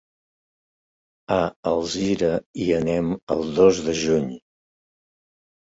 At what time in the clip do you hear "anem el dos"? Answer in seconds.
2.79-3.83